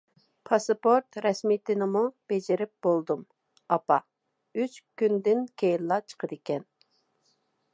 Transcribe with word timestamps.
پاسپورت 0.49 1.17
رەسمىيىتىنىمۇ 1.25 2.01
بېجىرىپ 2.31 2.71
بولدۇم 2.87 3.21
ئاپا، 3.75 3.99
ئۈچ 4.61 4.79
كۈندىن 5.03 5.45
كېيىنلا 5.63 5.99
چىقىدىكەن. 6.07 6.67